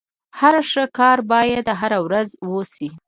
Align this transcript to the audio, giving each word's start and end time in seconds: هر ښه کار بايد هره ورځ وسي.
هر 0.39 0.55
ښه 0.69 0.83
کار 0.97 1.17
بايد 1.31 1.67
هره 1.79 1.99
ورځ 2.05 2.29
وسي. 2.51 2.89